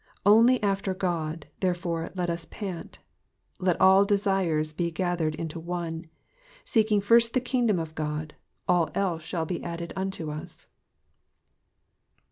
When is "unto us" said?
9.95-10.65